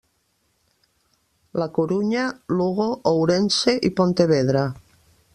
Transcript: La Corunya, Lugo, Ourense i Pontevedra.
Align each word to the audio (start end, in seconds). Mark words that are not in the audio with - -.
La 1.63 1.67
Corunya, 1.75 2.23
Lugo, 2.59 2.87
Ourense 3.11 3.75
i 3.91 3.95
Pontevedra. 4.01 4.65